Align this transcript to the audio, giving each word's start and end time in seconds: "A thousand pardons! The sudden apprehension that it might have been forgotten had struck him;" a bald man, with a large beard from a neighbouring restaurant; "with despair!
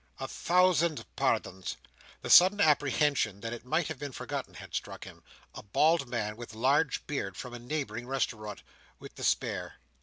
"A 0.19 0.27
thousand 0.27 1.05
pardons! 1.15 1.77
The 2.23 2.29
sudden 2.31 2.59
apprehension 2.59 3.39
that 3.41 3.53
it 3.53 3.63
might 3.63 3.87
have 3.87 3.99
been 3.99 4.11
forgotten 4.13 4.55
had 4.55 4.73
struck 4.73 5.03
him;" 5.03 5.21
a 5.53 5.61
bald 5.61 6.07
man, 6.07 6.35
with 6.37 6.55
a 6.55 6.57
large 6.57 7.05
beard 7.05 7.37
from 7.37 7.53
a 7.53 7.59
neighbouring 7.59 8.07
restaurant; 8.07 8.63
"with 8.97 9.13
despair! 9.13 9.75